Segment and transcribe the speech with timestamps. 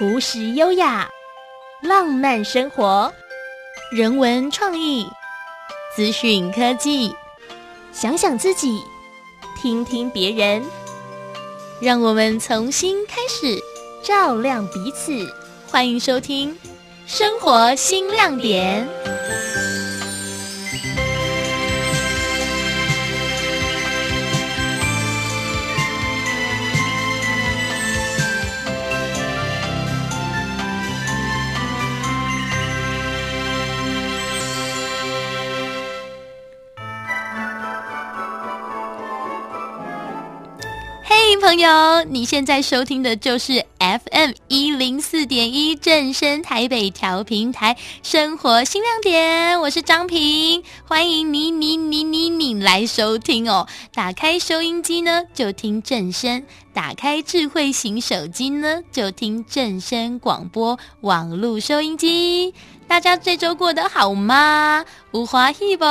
[0.00, 1.06] 朴实优雅，
[1.82, 3.12] 浪漫生活，
[3.92, 5.06] 人文创意，
[5.94, 7.14] 资讯科技，
[7.92, 8.80] 想想自己，
[9.60, 10.64] 听听别人，
[11.82, 13.58] 让我们重新开始，
[14.02, 15.12] 照亮彼此。
[15.70, 16.54] 欢迎收听
[17.06, 18.88] 《生活新亮点》。
[41.40, 53.66] 朋友，你现在收听的就是 FM 一零四点一正声台北调频台生活新亮点，我是张平，欢迎你你你你你来收听哦。
[53.94, 56.42] 打开收音机呢，就听正声；
[56.74, 62.52] 打开智慧型手机呢，就听正声广播网络收音机。
[62.86, 64.84] 大家这周过得好吗？
[65.12, 65.86] 有欢喜不？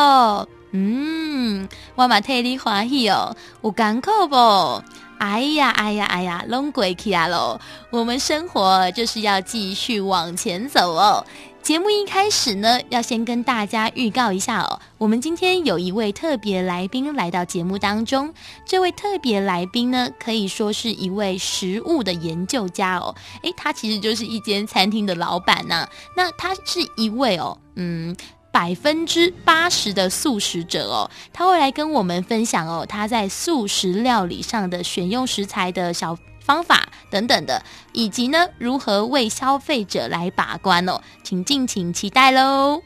[0.73, 3.36] 嗯，我嘛替你欢喜哦。
[3.63, 4.84] 有艰苦不？
[5.20, 7.59] 哎呀，哎呀，哎呀，拢过去啊喽！
[7.92, 11.25] 我们生活就是要继续往前走哦。
[11.62, 18.34] 节目一开始呢，要先跟大家预告一下哦，我们今天有一位特别来宾来到节目当中。
[18.66, 23.14] 这位特别来宾呢，可以说是一位食物的研究家哦。
[23.44, 25.86] 诶，他其实就是一间餐厅的老板呐。
[26.16, 28.16] 那他是一位哦，嗯。
[28.52, 42.81] 百分之八十的素食者哦，他会来跟我们分享哦，他在素食料理上的选用食材的小方法等等的，以及呢，如何为消费者来把关哦，请敬请期待喽。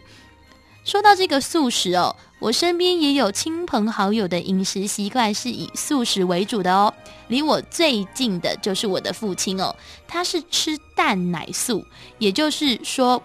[0.84, 6.94] 说到这个素食哦，我身边也有亲朋好友的饮食习惯是以素食为主的哦。
[7.30, 9.74] 离我最近的就是我的父亲哦，
[10.10, 11.86] 他是吃蛋奶素，
[12.20, 13.24] 也就是说。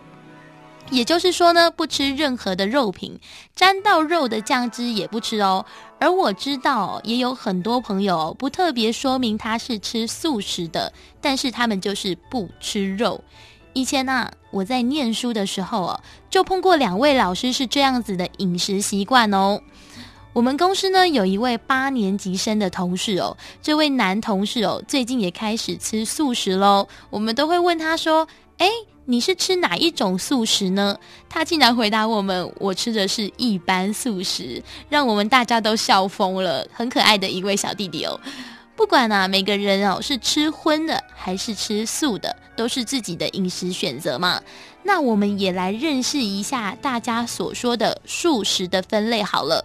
[0.91, 3.19] 也就是说呢，不吃任何的肉品，
[3.55, 5.65] 沾到肉的酱汁也不吃哦。
[5.99, 13.23] 而我知道，也有很多朋友不特别说明他是吃素食的，但是他们就是不吃肉。
[13.75, 19.61] 以前呢、啊，我在念书的时候哦，就碰过两位老师是这样子的饮食习惯哦。
[20.33, 26.89] 我们公司呢，有一位八年级生的同事哦，这位男同事哦，最近也开始吃素食喽。
[27.11, 28.27] 我们都会问他说
[28.59, 28.69] ：“哎。”
[29.11, 30.95] 你是吃哪一种素食呢？
[31.31, 36.69] 他竟然回答我们：“我吃的是一般素食。”让我们大家都笑疯了。
[36.75, 38.21] 很可爱的一位小弟弟哦。
[38.77, 44.43] 不管啊，每个人哦是吃荤的还是吃素的，都是自己的饮食选择嘛。
[44.83, 49.65] 那我们也来认识一下大家所说的素食的分类好了。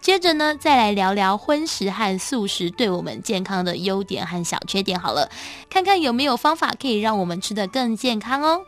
[0.00, 5.30] 接着呢，再来聊聊荤食和素食对我们健康的优点和小缺点好了，
[5.70, 8.62] 看看有没有方法可以让我们吃得更健康哦。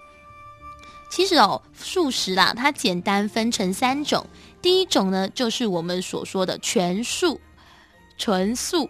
[1.12, 4.24] 其实哦，素食啦，它简单分成三种。
[4.62, 7.38] 第一种呢，就是我们所说的全素、
[8.16, 8.88] 纯素。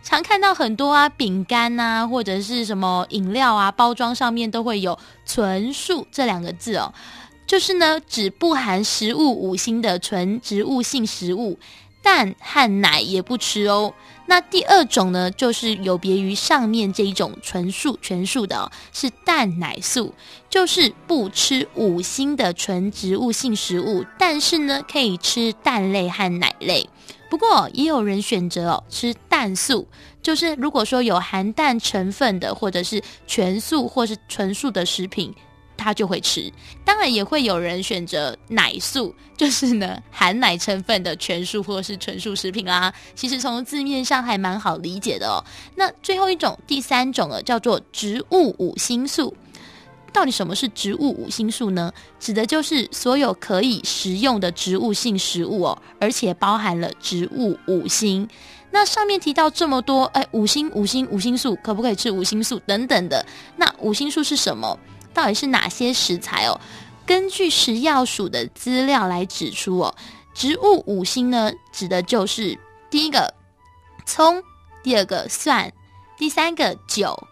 [0.00, 4.96] 常看到很多啊，饼干呐，或者是什么饮料啊，包装上面都会有
[5.26, 6.94] “纯素”这两个字哦，
[7.44, 11.58] 就是呢，指不含食物五辛的纯植物性食物。
[12.04, 13.92] 蛋和奶也不吃哦。
[14.26, 20.14] 那第二种呢，就是有别于上面这一种纯素全素的，是蛋奶素，
[20.48, 26.88] 就是不吃五星的纯植物性食物，但是呢，可以吃蛋类和奶类。
[27.28, 29.88] 不过也有人选择哦，吃蛋素，
[30.22, 35.34] 就是如果说有含蛋成分的，或者是全素或是纯素的食品。
[35.84, 36.50] 他就会吃，
[36.82, 42.92] 当然也会有人选择奶素，就是呢含奶成分的全素或是纯素食品啦。
[43.14, 45.44] 其实从字面上还蛮好理解的哦。
[45.76, 49.36] 那最后一种，第三种呢，叫做植物五辛素。
[50.10, 51.92] 到底什么是植物五辛素呢？
[52.20, 58.26] 指的就是所有可以食用的植物性食物哦，而且包含了植物五辛。
[58.70, 63.24] 那上面提到这么多，哎，五辛、五辛、五辛素，可不可以吃五辛素等等的？
[63.56, 64.78] 那五辛素是什么？
[65.14, 66.60] 到底是哪些食材哦？
[67.06, 69.94] 根据食药署的资料来指出哦，
[70.34, 72.58] 植物五星呢，指的就是
[72.90, 73.32] 第一个
[74.04, 74.42] 葱，
[74.82, 75.72] 第二个蒜，
[76.18, 77.28] 第三个酒，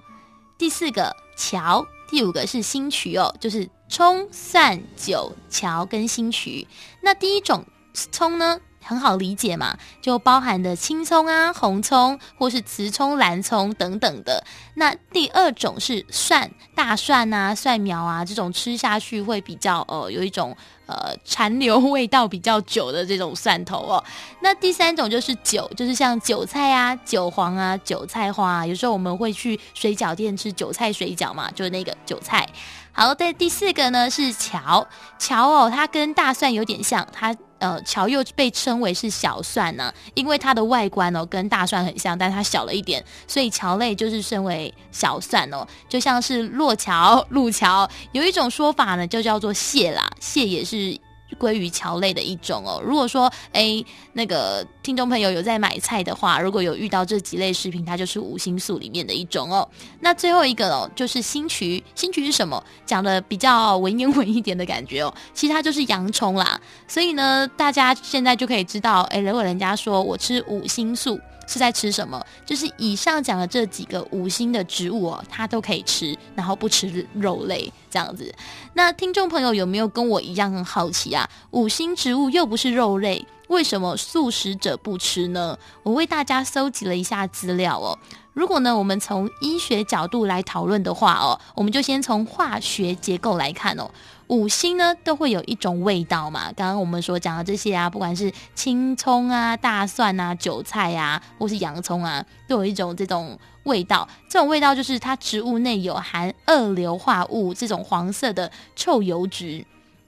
[0.57, 6.67] 第四个桥，第五个是兴渠哦，就是葱、蒜、酒、桥跟兴渠。
[7.01, 14.45] 那第一种葱呢，很好理解嘛，就包含的青葱啊、红葱或是慈葱、蓝葱等等的。
[14.75, 20.57] 那第二种是蒜，大蒜啊、蒜苗啊这种吃下去会比较呃有一种
[20.87, 24.03] 呃残留味道比较久的这种蒜头哦。
[24.41, 32.49] 那第三种就是韭，就是像韭菜啊、韭黄啊、韭菜花啊，有时候我们会去水饺店吃韭菜水饺嘛，就是那个韭菜。
[32.95, 34.87] 好，对，第四个呢是蕎，
[35.19, 50.99] 蕎哦，它跟大蒜有点像，它呃桥又被称为是小蒜呢，因为它的外观哦跟大蒜很像，但它小了一点，所以桥类就是称为小蒜哦，就像是落桥、路桥，有一种说法呢就叫做蟹啦，蟹也是。
[51.39, 52.81] 鲑鱼桥类的一种哦。
[52.85, 59.69] 如果说诶，那个听众朋友有在买菜的话，如果有遇到这几类食品，它就是五辛素里面的一种哦。
[60.01, 61.83] 那最后一个哦，就是兴渠。
[61.95, 62.63] 兴渠是什么？
[62.87, 65.15] 讲的比较文言文一点的感觉哦。
[65.33, 66.61] 其实它就是洋葱啦。
[66.87, 71.19] 所以呢，大家现在就可以知道，诶，如果人家说我吃五辛素。
[71.47, 72.25] 是在吃什么？
[72.47, 78.33] 就是以上讲的这几个五星的植物哦，它都可以吃，然后不吃肉类这样子。
[78.75, 81.29] 那听众朋友有没有跟我一样很好奇啊？
[81.51, 85.59] 五星植物又不是肉类，为什么素食者不吃呢？
[85.83, 87.99] 我为大家搜集了一下资料哦。
[88.33, 93.91] 如果呢，我们从医学角度来讨论的话哦，我们就先从化学结构来看哦。
[94.29, 104.09] 五辛呢都会有一种味道嘛，刚刚我们所讲的这些啊，不管是青葱啊、大蒜啊、韭菜啊，或是洋葱啊，都有一种这种味道。
[104.31, 109.63] 这种味道就是它植物内有含二硫化物这种黄色的臭油脂。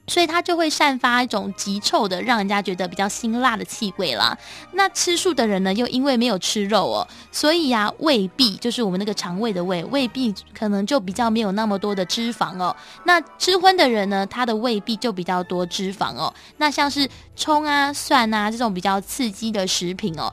[0.07, 4.37] 所以它就会散发一种极臭的，让人家觉得比较辛辣的气味啦。
[4.73, 12.75] 那吃素的人呢，又因为没有吃肉哦，所以呀、胃壁就是我们那个肠胃的胃，胃壁可能就比较没有那么多的脂肪哦。
[13.03, 16.33] 那吃荤的人呢，他的胃壁就比较多脂肪哦。
[16.57, 20.31] 那像是葱啊、蒜啊这种比较刺激的食品哦，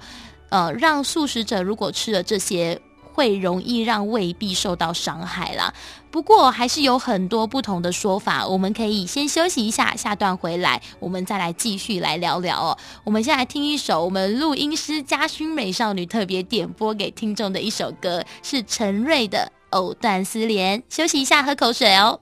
[0.50, 2.80] 呃，让素食者如果吃了这些。
[3.12, 5.72] 会容易让胃壁受到伤害啦。
[6.10, 12.78] 不过还是有很多不同的说法，我们可以先休息一下，下段回来我们再来继续来聊聊哦。
[13.04, 20.80] 我们先来听一首我们录音师嘉勋美少女特别点播给听众的一首歌，是陈瑞的《藕断丝连》。
[20.90, 22.20] 休息一下，喝口水哦。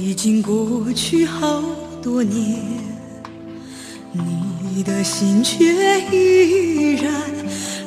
[0.00, 1.60] 已经过去好
[2.00, 2.56] 多年
[4.12, 5.64] 你的心却
[6.12, 7.12] 依然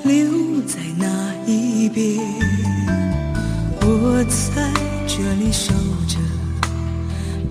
[0.03, 1.07] 留在那
[1.45, 2.19] 一边，
[3.79, 4.69] 我在
[5.07, 5.73] 这里守
[6.05, 6.17] 着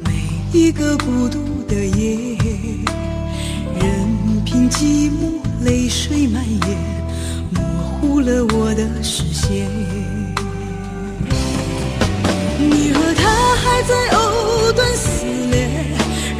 [0.05, 0.13] 每
[0.53, 2.37] 一个孤独的夜，
[3.81, 6.79] 任凭寂寞泪水蔓延，
[7.55, 7.63] 模
[7.99, 10.00] 糊了我的视线。
[13.51, 15.69] 他还在藕断丝连，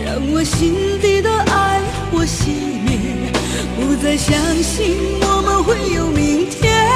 [0.07, 1.81] 让我心底的爱
[2.13, 2.51] 火熄
[2.87, 3.33] 灭，
[3.75, 6.87] 不再相信我们会有明天，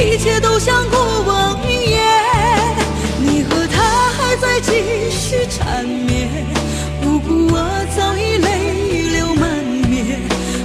[0.00, 2.02] 一切都像过往云烟，
[3.20, 3.80] 你和他
[4.18, 4.72] 还在继
[5.08, 6.28] 续缠绵，
[7.00, 9.48] 不顾我早已泪流满
[9.88, 10.20] 面，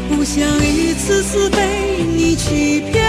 [0.10, 3.06] 不想一次次被你欺骗，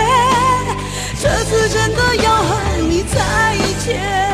[1.18, 4.31] 这次真的要和你再见。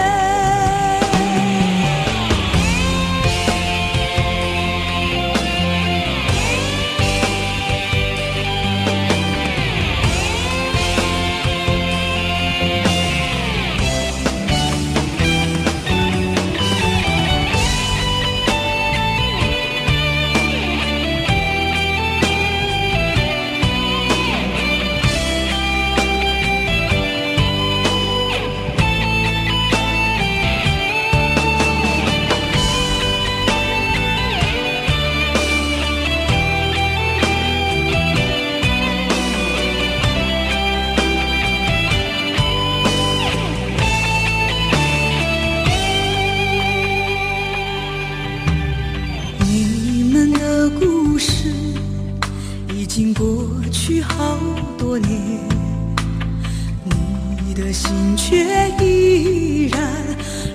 [58.29, 58.37] 却
[58.85, 59.81] 依然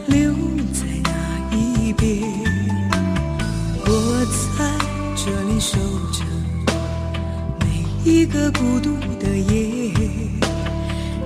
[0.06, 0.32] 留
[0.72, 2.22] 在那一边，
[3.84, 4.24] 我
[4.56, 4.63] 在
[5.15, 5.80] 这里守
[6.12, 6.24] 着
[7.62, 9.92] 每一个孤独的夜，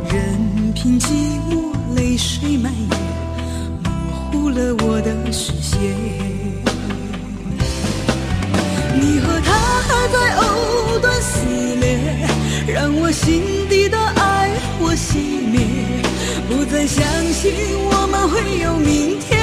[0.09, 1.11] 任凭寂
[1.51, 2.97] 寞泪水蔓延，
[3.83, 3.89] 模
[4.31, 5.81] 糊了我的视线，
[8.95, 9.51] 你和他
[9.81, 11.43] 还在藕断丝
[11.81, 12.25] 连，
[12.73, 14.49] 让我心底的爱
[14.79, 15.17] 火熄
[15.51, 15.66] 灭。
[16.69, 17.53] 再相信
[17.89, 19.39] 我们会有明天，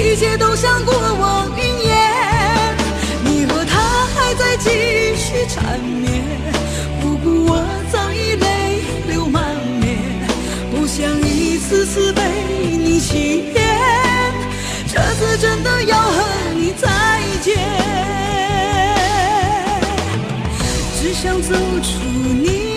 [0.00, 2.76] 一切都像过往云烟。
[3.24, 3.78] 你和他
[4.14, 4.70] 还在继
[5.16, 6.24] 续缠绵，
[7.00, 9.44] 不顾我早已泪流满
[9.80, 9.98] 面。
[10.70, 12.22] 不想一次次被
[12.78, 13.62] 你欺骗，
[14.88, 16.88] 这次真的要和你再
[17.42, 17.58] 见。
[21.00, 22.00] 只想走出
[22.42, 22.71] 你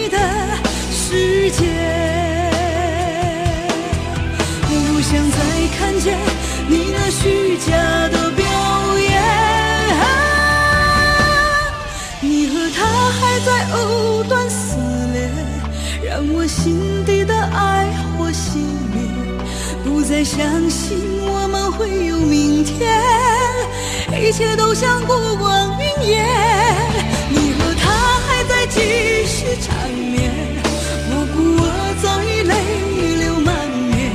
[20.15, 22.89] 再相信我们会有明天，
[24.17, 26.25] 一切都像过往云烟，
[27.29, 27.91] 你和他
[28.25, 28.79] 还在继
[29.25, 30.31] 续缠绵，
[31.09, 31.63] 不顾我
[32.01, 32.55] 早已泪
[33.25, 34.09] 流满面。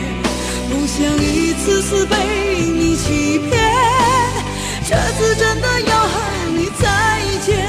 [0.70, 3.60] 不想一次次被你欺骗，
[4.88, 6.18] 这次真的要和
[6.56, 7.68] 你再见。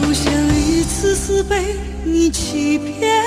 [0.00, 3.22] 不想一次次被你欺骗，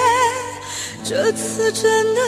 [1.02, 2.22] 这次真的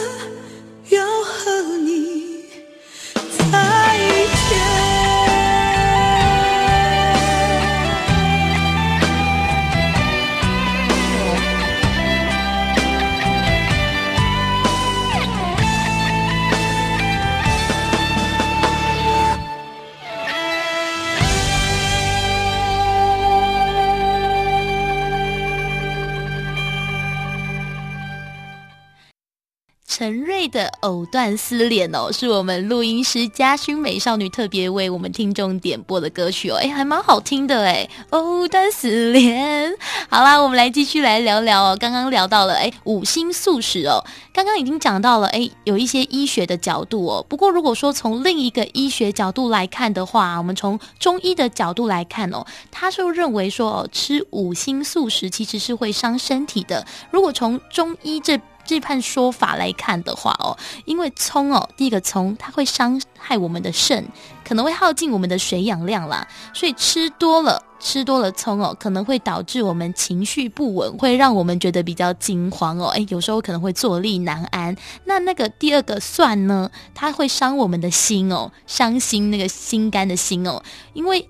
[30.00, 39.70] 陈瑞的藕断丝连哦，是我们录音师嘉勋美少女特别为我们听众点播的歌曲哦，哎，还蛮好听的哎，藕断丝连。
[40.08, 44.02] 好啦，我们来继续来聊聊哦，刚刚聊到了哎，五星素食哦，
[44.32, 47.26] 刚刚已经讲到了哎，有一些医学的角度哦。
[47.28, 56.86] 不过如果说从另一个医学角度来看的话，我们从中医的角度来看哦，他是认为说哦，吃五星素食其实是会伤身体的。
[57.10, 64.06] 如果从中医这这判说法来看的话哦，因为葱哦，第一个葱它会伤害我们的肾，
[64.44, 74.76] 可能会耗尽我们的水氧量啦，所以吃多了吃多了葱哦，可能会导致我们情绪不稳，会让我们觉得比较惊慌哦，诶，有时候可能会坐立难安。
[75.04, 80.62] 那那个第二个蒜呢，它会伤我们的心哦，伤心那个心肝的心哦，
[80.92, 81.28] 因为。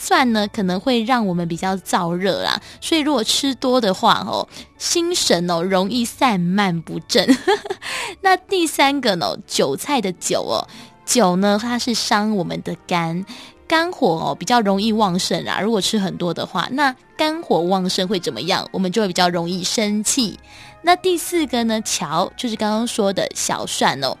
[0.00, 7.36] 蒜呢，可能会让我们比较燥热啦，所以如果吃多的话哦，心神哦容易散漫不振。
[8.22, 10.66] 那第三个呢，韭菜的韭哦，
[11.04, 13.24] 韭呢它是伤我们的肝，
[13.68, 15.60] 肝火哦比较容易旺盛啊。
[15.60, 18.66] 如果吃很多的话，那肝火旺盛会怎么样？
[18.72, 20.40] 我们就会比较容易生气。
[20.80, 24.16] 那第四个呢，蕎就是刚刚说的小蒜哦，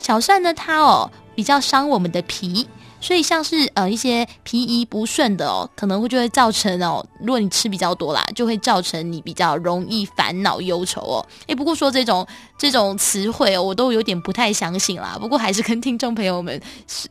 [0.00, 2.66] 小蒜呢它哦比较伤我们的脾。
[3.00, 11.26] 所以像是呃一些脾胃不顺的哦，可能会就会造成哦，如果你吃比较多啦，就会造成你比较容易烦恼忧愁哦。
[11.46, 12.26] 诶，不过说这种
[12.58, 15.16] 这种词汇哦，我都有点不太相信啦。
[15.20, 16.60] 不过还是跟听众朋友们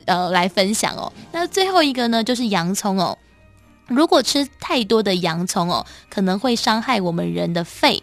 [0.05, 1.11] 呃来分享哦。
[1.31, 3.17] 那最后一个呢，就是洋葱哦。
[3.87, 8.01] 如果吃太多的洋葱哦，可能会伤害我们人的肺，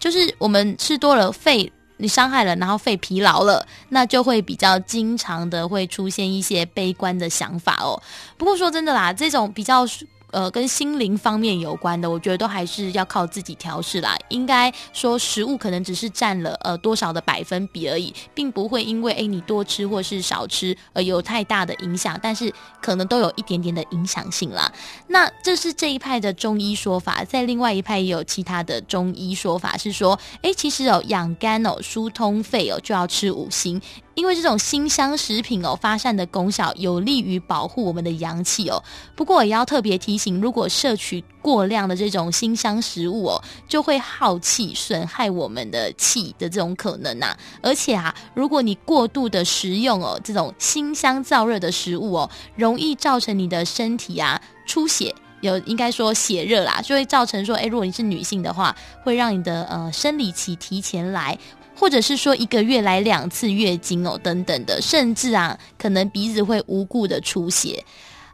[0.00, 1.70] 就是我们吃多了肺。
[1.98, 8.00] 你伤害了，然后肺疲劳了，那就会比较经常的会出现一些悲观的想法哦。
[8.36, 9.86] 不过说真的啦，这种比较。
[10.32, 14.16] 呃，跟心灵方面有关的，我觉得都还是要靠自己调试啦。
[14.28, 22.52] 应该说，食物可能只是占了呃多少的百分比而已，并不会因为诶你多吃或是少吃而有太大的影响，但是
[22.82, 24.70] 可能都有一点点的影响性啦。
[25.06, 33.80] 那这是这一派的中医说法，在另外一派也有其他的中医说法，是说，诶，其实哦养肝哦疏通肺哦就要吃五辛。
[34.16, 38.82] 因为这种辛香食品哦，发散的功效有利于保护我们的阳气哦。
[39.14, 47.36] 不过也要特别提醒，如果摄取过量的这种辛香食物哦，就会耗气，损害我们的气的这种可能呐。
[47.60, 61.38] 而且啊，如果你过度的食用哦，这种辛香燥热的食物哦，容易造成你的身体啊出血，有应该说血热啦，就会造成说，诶，如果你是女性的话，会让你的呃生理期提前来。
[61.78, 67.84] 或者是说一个月来两次月经哦，等等的，甚至啊，可能鼻子会无故的出血。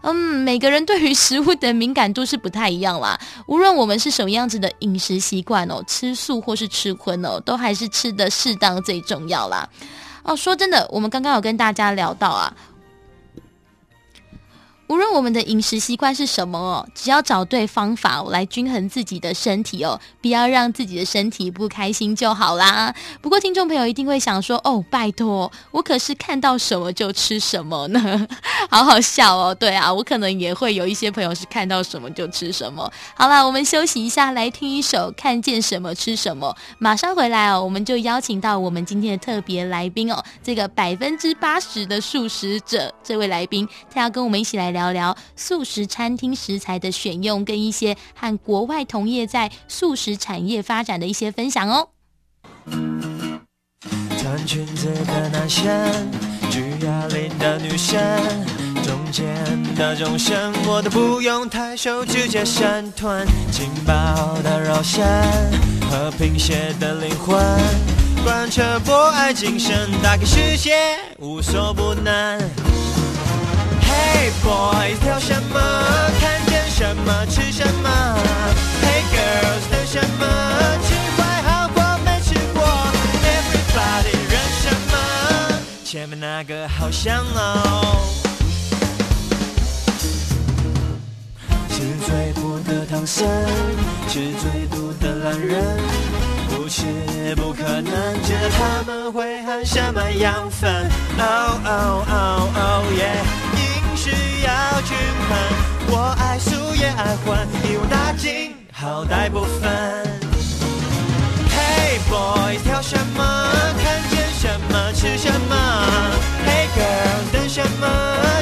[0.02, 3.20] 嗯，每个人对于食物的敏感度是不太一样啦。
[3.46, 9.68] 无论我们是什么样子的饮食习惯哦，吃素或是吃荤哦，都还是吃的适当最重要啦。
[10.24, 12.52] 哦，说真的，我们刚刚有跟大家聊到啊。
[14.88, 22.94] 无论我们的饮食习惯是什么哦，只要找对方法来均衡自己的身体哦，不要让自己的身体不开心就好啦。
[23.20, 28.28] 不过听众朋友一定会想说：“哦，拜托，我可是看到什么就吃什么呢？”
[28.68, 29.54] 好好笑哦。
[29.54, 32.90] 对啊，我可能也会有一些朋友是看到什么就吃什么。
[33.14, 36.54] 好啦，我们休息一下，来听一首《看见什么吃什么》。
[36.78, 44.92] 马上回来哦，我们就邀请到我们今天的特别来宾哦，这个百分之八十的素食者这位来宾，他要跟我们一起来聊。
[44.92, 51.88] 聊素食餐厅食材的选用，跟一些和国外同业在素食产业发展的一些分享哦。
[54.18, 55.66] 穿裙子的男生，
[56.50, 57.98] 举哑铃的女生，
[58.82, 59.26] 中间
[59.74, 63.26] 的众生，我都不用太熟，直接闪团。
[63.50, 65.02] 轻薄的肉身，
[65.90, 67.40] 和平鞋的灵魂，
[68.22, 70.76] 贯彻博爱精神，打开世界，
[71.18, 72.81] 无所不能。
[74.02, 75.60] Hey boys，挑什么？
[76.20, 77.88] 看见什么吃什么
[78.82, 80.24] ？Hey girls，等什么？
[80.82, 82.62] 吃坏好过没吃过
[83.24, 84.94] ？Everybody，忍什么？
[85.84, 87.38] 前面那个好香哦。
[91.70, 93.26] 吃最多的唐僧，
[94.08, 95.78] 吃最毒的懒人，
[96.48, 96.84] 不吃
[97.34, 100.70] 不可能，知道他们会含什么养分
[101.18, 102.14] 哦哦哦
[106.96, 109.70] 爱荤，一网打尽，好歹不分。
[111.50, 113.22] Hey boys，挑什么？
[113.82, 115.56] 看见什么吃什么
[116.46, 117.86] ？Hey girls，等什么？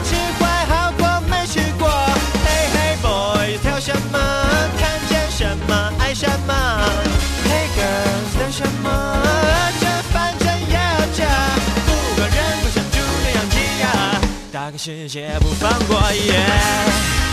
[0.04, 1.88] 吃坏好过没吃过
[2.44, 4.18] ？Hey hey boys，挑什么？
[4.78, 6.54] 看见什么爱什么
[7.44, 8.88] ？Hey girls，等什么？
[14.52, 17.29] 这个世界不放过，yeah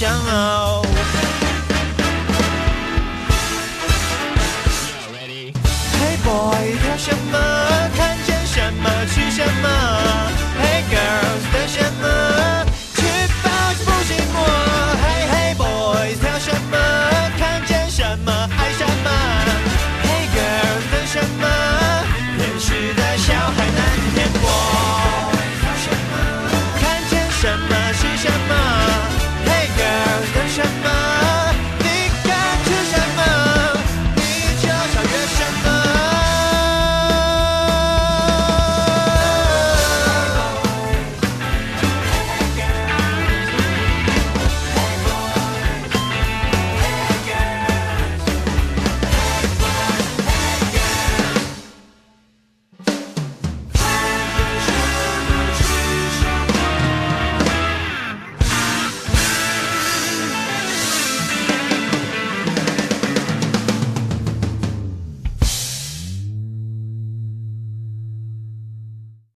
[0.00, 0.80] 想好。
[5.92, 7.38] Hey boy，挑什么？
[7.94, 8.88] 看见什么？
[9.12, 9.68] 吃什么
[10.56, 12.64] ？Hey girls，等什么？
[12.94, 12.98] 吃
[13.42, 13.50] 饱
[13.84, 14.40] 不寂寞。
[15.04, 16.78] Hey hey boys，挑什么？
[17.38, 18.32] 看见什么？
[18.32, 19.10] 爱什么
[20.02, 21.44] ？Hey girls，等什么？
[22.38, 24.09] 天使的小海南。